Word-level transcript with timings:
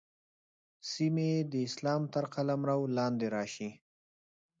سیمې 0.91 1.31
د 1.51 1.53
اسلام 1.67 2.01
تر 2.13 2.23
قلمرو 2.33 2.79
لاندې 2.97 3.27
راشي. 3.35 3.69